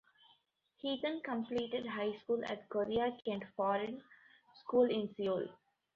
He 0.77 0.99
then 0.99 1.21
completed 1.21 1.85
high 1.85 2.15
school 2.23 2.43
at 2.45 2.67
Korea 2.69 3.15
Kent 3.23 3.43
Foreign 3.55 4.01
School 4.55 4.85
in 4.89 5.13
Seoul. 5.13 5.47